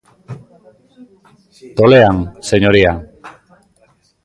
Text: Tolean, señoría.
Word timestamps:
Tolean, 1.77 2.17
señoría. 2.49 2.93